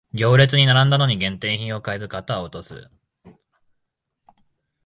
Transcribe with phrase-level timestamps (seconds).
[0.13, 2.89] 行列に並んだのに限定品を買えず肩を落とす